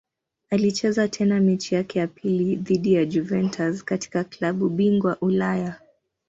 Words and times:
Alicheza 0.49 1.07
tena 1.07 1.39
mechi 1.39 1.75
yake 1.75 1.99
ya 1.99 2.07
pili 2.07 2.55
dhidi 2.55 2.93
ya 2.93 3.05
Juventus 3.05 3.83
katika 3.85 4.23
klabu 4.23 4.69
bingwa 4.69 5.17
Ulaya. 5.21 5.79